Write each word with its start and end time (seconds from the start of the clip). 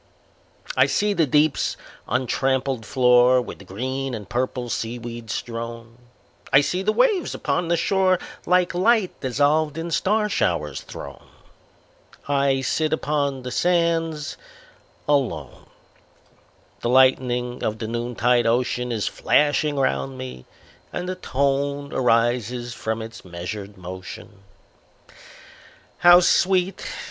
I 0.75 0.87
see 0.87 1.13
the 1.13 1.27
deep's 1.27 1.77
untrampled 2.07 2.87
floor 2.87 3.39
With 3.39 3.67
green 3.67 4.15
and 4.15 4.27
purple 4.27 4.67
seaweeds 4.67 5.31
strown; 5.35 5.99
I 6.51 6.61
see 6.61 6.81
the 6.81 6.91
waves 6.91 7.35
upon 7.35 7.67
the 7.67 7.77
shore, 7.77 8.17
Like 8.47 8.73
light 8.73 9.19
dissolved 9.19 9.77
in 9.77 9.91
star 9.91 10.27
showers, 10.27 10.81
thrown: 10.81 11.27
I 12.27 12.61
sit 12.61 12.93
upon 12.93 13.43
the 13.43 13.51
sands 13.51 14.37
alone, 15.07 15.67
The 16.79 16.89
lightning 16.89 17.61
of 17.63 17.77
the 17.77 17.87
noontide 17.87 18.47
ocean 18.47 18.91
Is 18.91 19.07
flashing 19.07 19.75
round 19.75 20.17
me, 20.17 20.45
and 20.91 21.11
a 21.11 21.15
tone 21.15 21.93
Arises 21.93 22.73
from 22.73 23.03
its 23.03 23.23
measured 23.23 23.77
motion, 23.77 24.39
How 25.99 26.21
sweet! 26.21 26.87